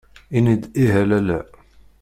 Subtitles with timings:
[0.37, 1.39] Ini-d ih a lalla.